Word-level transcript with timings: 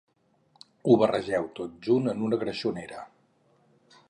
Ho 0.87 0.95
barregeu 1.01 1.45
tot 1.59 1.77
junt 1.91 2.13
en 2.15 2.27
una 2.31 2.43
greixonera 2.45 3.09